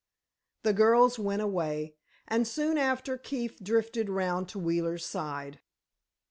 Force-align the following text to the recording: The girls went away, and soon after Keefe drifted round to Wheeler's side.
The 0.63 0.73
girls 0.73 1.19
went 1.19 1.43
away, 1.43 1.93
and 2.27 2.47
soon 2.47 2.79
after 2.79 3.19
Keefe 3.19 3.59
drifted 3.59 4.09
round 4.09 4.49
to 4.49 4.57
Wheeler's 4.57 5.05
side. 5.05 5.59